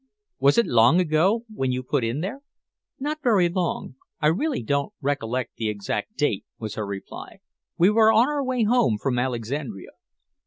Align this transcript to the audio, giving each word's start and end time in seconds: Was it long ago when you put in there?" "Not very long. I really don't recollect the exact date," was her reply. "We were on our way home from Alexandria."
Was 0.39 0.57
it 0.57 0.65
long 0.65 0.99
ago 0.99 1.45
when 1.53 1.71
you 1.71 1.83
put 1.83 2.03
in 2.03 2.21
there?" 2.21 2.41
"Not 2.99 3.21
very 3.21 3.49
long. 3.49 3.97
I 4.19 4.29
really 4.29 4.63
don't 4.63 4.91
recollect 4.99 5.57
the 5.57 5.69
exact 5.69 6.17
date," 6.17 6.43
was 6.57 6.73
her 6.73 6.87
reply. 6.87 7.37
"We 7.77 7.91
were 7.91 8.11
on 8.11 8.27
our 8.27 8.43
way 8.43 8.63
home 8.63 8.97
from 8.97 9.19
Alexandria." 9.19 9.91